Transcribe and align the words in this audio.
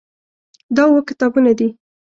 دا 0.75 0.83
اووه 0.87 1.01
کتابونه 1.09 1.51
دي. 1.59 1.67